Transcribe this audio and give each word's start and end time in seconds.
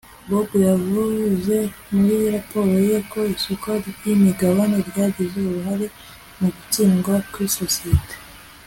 Bobo 0.27 0.57
yavuze 0.69 1.55
muri 1.95 2.17
raporo 2.33 2.73
ye 2.89 2.97
ko 3.11 3.19
isoko 3.35 3.67
ryimigabane 3.87 4.77
ryagize 4.89 5.37
uruhare 5.43 5.85
mu 6.39 6.47
gutsindwa 6.55 7.13
kwisosiyete 7.33 8.15